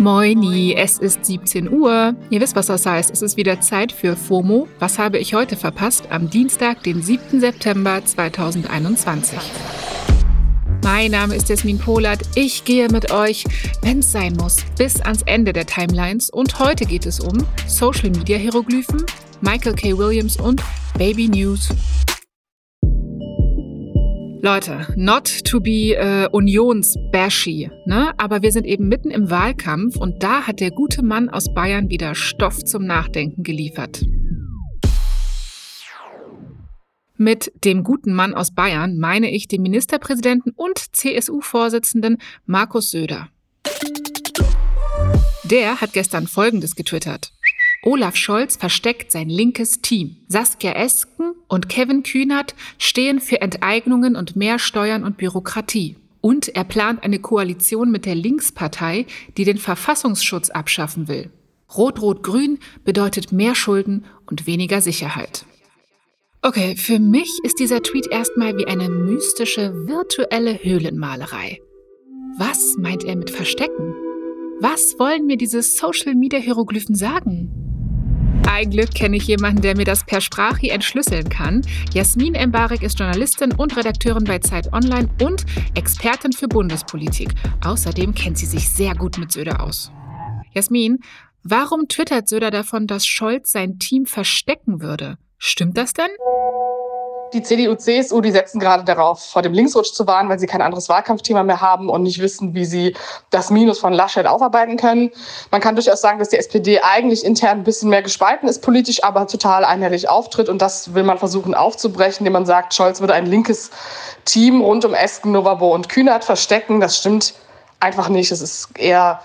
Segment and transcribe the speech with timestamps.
[0.00, 2.14] Moini, es ist 17 Uhr.
[2.30, 3.10] Ihr wisst, was das heißt.
[3.10, 4.66] Es ist wieder Zeit für FOMO.
[4.78, 6.10] Was habe ich heute verpasst?
[6.10, 7.38] Am Dienstag, den 7.
[7.38, 9.38] September 2021.
[10.82, 12.20] Mein Name ist Jasmin Polat.
[12.34, 13.44] Ich gehe mit euch,
[13.82, 16.30] wenn es sein muss, bis ans Ende der Timelines.
[16.30, 19.04] Und heute geht es um Social Media Hieroglyphen,
[19.42, 19.98] Michael K.
[19.98, 20.62] Williams und
[20.96, 21.68] Baby News.
[24.42, 28.14] Leute, not to be äh, unionsbashy, ne?
[28.16, 31.90] aber wir sind eben mitten im Wahlkampf und da hat der gute Mann aus Bayern
[31.90, 34.02] wieder Stoff zum Nachdenken geliefert.
[37.18, 43.28] Mit dem guten Mann aus Bayern meine ich den Ministerpräsidenten und CSU-Vorsitzenden Markus Söder.
[45.44, 47.34] Der hat gestern Folgendes getwittert.
[47.82, 50.16] Olaf Scholz versteckt sein linkes Team.
[50.28, 55.96] Saskia Esken und Kevin Kühnert stehen für Enteignungen und mehr Steuern und Bürokratie.
[56.20, 59.06] Und er plant eine Koalition mit der Linkspartei,
[59.38, 61.30] die den Verfassungsschutz abschaffen will.
[61.74, 65.46] Rot-Rot-Grün bedeutet mehr Schulden und weniger Sicherheit.
[66.42, 71.60] Okay, für mich ist dieser Tweet erstmal wie eine mystische virtuelle Höhlenmalerei.
[72.36, 73.94] Was meint er mit Verstecken?
[74.60, 77.59] Was wollen mir diese Social Media Hieroglyphen sagen?
[78.52, 81.62] Ein Glück kenne ich jemanden, der mir das per Sprache entschlüsseln kann.
[81.94, 87.28] Jasmin Embarek ist Journalistin und Redakteurin bei Zeit Online und Expertin für Bundespolitik.
[87.64, 89.92] Außerdem kennt sie sich sehr gut mit Söder aus.
[90.52, 90.98] Jasmin,
[91.44, 95.16] warum twittert Söder davon, dass Scholz sein Team verstecken würde?
[95.38, 96.10] Stimmt das denn?
[97.32, 100.62] Die CDU, CSU, die setzen gerade darauf, vor dem Linksrutsch zu warnen, weil sie kein
[100.62, 102.96] anderes Wahlkampfthema mehr haben und nicht wissen, wie sie
[103.30, 105.10] das Minus von Laschet aufarbeiten können.
[105.50, 109.04] Man kann durchaus sagen, dass die SPD eigentlich intern ein bisschen mehr gespalten ist politisch,
[109.04, 110.48] aber total einheitlich auftritt.
[110.48, 113.70] Und das will man versuchen aufzubrechen, indem man sagt, Scholz würde ein linkes
[114.24, 116.80] Team rund um Esken, Novabo und Kühnert verstecken.
[116.80, 117.34] Das stimmt
[117.78, 118.32] einfach nicht.
[118.32, 119.20] Es ist eher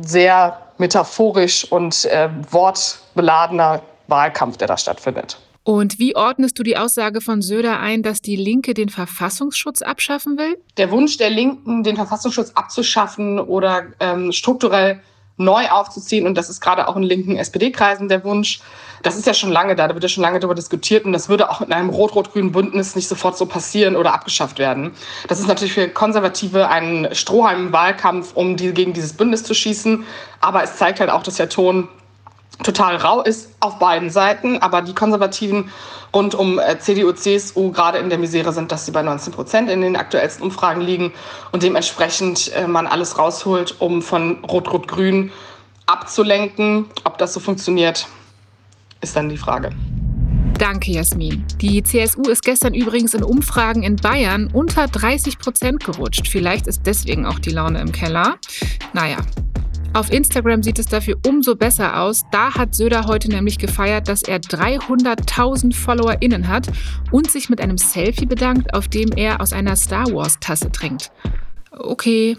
[0.00, 5.38] sehr metaphorisch und äh, wortbeladener Wahlkampf, der da stattfindet.
[5.68, 10.38] Und wie ordnest du die Aussage von Söder ein, dass die Linke den Verfassungsschutz abschaffen
[10.38, 10.56] will?
[10.78, 15.02] Der Wunsch der Linken, den Verfassungsschutz abzuschaffen oder ähm, strukturell
[15.36, 18.62] neu aufzuziehen, und das ist gerade auch in linken SPD-Kreisen der Wunsch,
[19.02, 21.28] das ist ja schon lange da, da wird ja schon lange darüber diskutiert und das
[21.28, 24.92] würde auch in einem rot-rot-grünen Bündnis nicht sofort so passieren oder abgeschafft werden.
[25.28, 29.52] Das ist natürlich für Konservative ein Strohhalm im Wahlkampf, um die, gegen dieses Bündnis zu
[29.52, 30.02] schießen,
[30.40, 31.88] aber es zeigt halt auch, dass der Ton
[32.62, 35.70] total rau ist auf beiden Seiten, aber die Konservativen
[36.14, 39.70] rund um äh, CDU, CSU gerade in der Misere sind, dass sie bei 19 Prozent
[39.70, 41.12] in den aktuellsten Umfragen liegen
[41.52, 45.30] und dementsprechend äh, man alles rausholt, um von Rot-Rot-Grün
[45.86, 46.86] abzulenken.
[47.04, 48.06] Ob das so funktioniert,
[49.00, 49.70] ist dann die Frage.
[50.58, 51.46] Danke, Jasmin.
[51.60, 56.26] Die CSU ist gestern übrigens in Umfragen in Bayern unter 30 Prozent gerutscht.
[56.26, 58.38] Vielleicht ist deswegen auch die Laune im Keller.
[58.92, 59.18] Naja,
[59.94, 62.24] auf Instagram sieht es dafür umso besser aus.
[62.30, 66.68] Da hat Söder heute nämlich gefeiert, dass er 300.000 FollowerInnen hat
[67.10, 71.10] und sich mit einem Selfie bedankt, auf dem er aus einer Star Wars-Tasse trinkt.
[71.70, 72.36] Okay.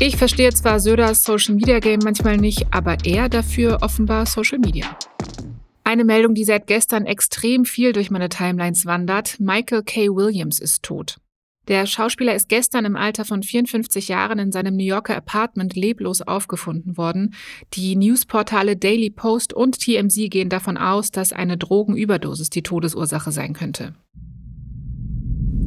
[0.00, 4.96] Ich verstehe zwar Söders Social Media Game manchmal nicht, aber er dafür offenbar Social Media.
[5.82, 9.40] Eine Meldung, die seit gestern extrem viel durch meine Timelines wandert.
[9.40, 10.08] Michael K.
[10.08, 11.16] Williams ist tot.
[11.68, 16.22] Der Schauspieler ist gestern im Alter von 54 Jahren in seinem New Yorker Apartment leblos
[16.22, 17.34] aufgefunden worden.
[17.74, 23.52] Die Newsportale Daily Post und TMZ gehen davon aus, dass eine Drogenüberdosis die Todesursache sein
[23.52, 23.94] könnte.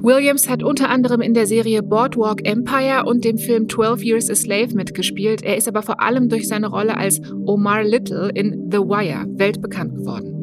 [0.03, 4.35] Williams hat unter anderem in der Serie Boardwalk Empire und dem Film 12 Years a
[4.35, 5.43] Slave mitgespielt.
[5.43, 9.95] Er ist aber vor allem durch seine Rolle als Omar Little in The Wire weltbekannt
[9.95, 10.41] geworden.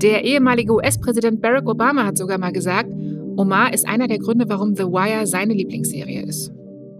[0.00, 2.92] Der ehemalige US-Präsident Barack Obama hat sogar mal gesagt,
[3.38, 6.52] Omar ist einer der Gründe, warum The Wire seine Lieblingsserie ist.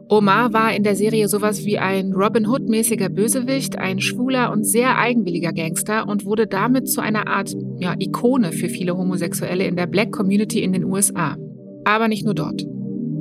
[0.09, 4.97] Omar war in der Serie sowas wie ein Robin Hood-mäßiger Bösewicht, ein schwuler und sehr
[4.97, 9.88] eigenwilliger Gangster und wurde damit zu einer Art ja, Ikone für viele Homosexuelle in der
[9.88, 11.37] Black Community in den USA.
[11.84, 12.65] Aber nicht nur dort.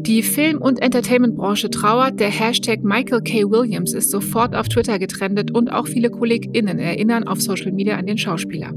[0.06, 3.50] Die Film- und Entertainment-Branche trauert, der Hashtag Michael K.
[3.50, 8.06] Williams ist sofort auf Twitter getrendet und auch viele KollegInnen erinnern auf Social Media an
[8.06, 8.74] den Schauspieler.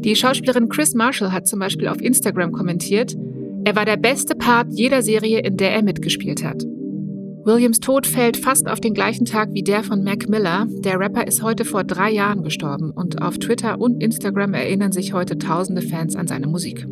[0.00, 3.16] Die Schauspielerin Chris Marshall hat zum Beispiel auf Instagram kommentiert,
[3.64, 6.62] er war der beste Part jeder Serie, in der er mitgespielt hat.
[7.44, 10.66] Williams Tod fällt fast auf den gleichen Tag wie der von Mac Miller.
[10.68, 15.14] Der Rapper ist heute vor drei Jahren gestorben und auf Twitter und Instagram erinnern sich
[15.14, 16.86] heute tausende Fans an seine Musik.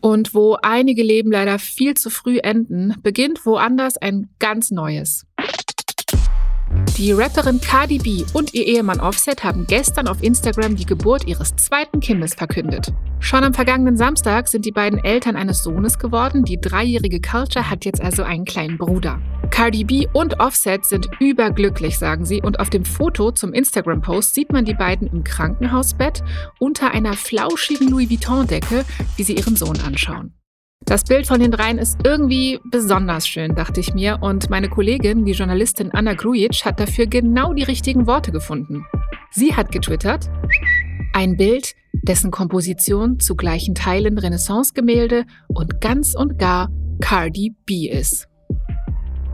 [0.00, 5.26] Und wo einige Leben leider viel zu früh enden, beginnt woanders ein ganz neues.
[6.96, 11.56] Die Rapperin Cardi B und ihr Ehemann Offset haben gestern auf Instagram die Geburt ihres
[11.56, 12.92] zweiten Kindes verkündet.
[13.18, 16.44] Schon am vergangenen Samstag sind die beiden Eltern eines Sohnes geworden.
[16.44, 19.20] Die dreijährige Culture hat jetzt also einen kleinen Bruder.
[19.50, 24.52] Cardi B und Offset sind überglücklich, sagen sie, und auf dem Foto zum Instagram-Post sieht
[24.52, 26.22] man die beiden im Krankenhausbett
[26.60, 28.84] unter einer flauschigen Louis Vuitton-Decke,
[29.16, 30.32] wie sie ihren Sohn anschauen.
[30.86, 35.24] Das Bild von den dreien ist irgendwie besonders schön, dachte ich mir, und meine Kollegin,
[35.24, 38.84] die Journalistin Anna Grujic, hat dafür genau die richtigen Worte gefunden.
[39.30, 40.28] Sie hat getwittert,
[41.14, 46.68] ein Bild, dessen Komposition zu gleichen Teilen Renaissance-Gemälde und ganz und gar
[47.00, 48.28] Cardi B ist.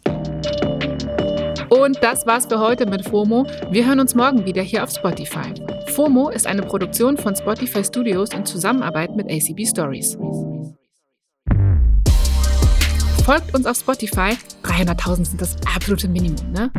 [1.71, 3.47] Und das war's für heute mit FOMO.
[3.71, 5.55] Wir hören uns morgen wieder hier auf Spotify.
[5.87, 10.19] FOMO ist eine Produktion von Spotify Studios in Zusammenarbeit mit ACB Stories.
[13.25, 14.37] Folgt uns auf Spotify.
[14.65, 16.71] 300.000 sind das absolute Minimum, ne?